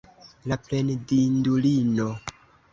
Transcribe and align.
La 0.51 0.57
plendindulino! 0.67 2.11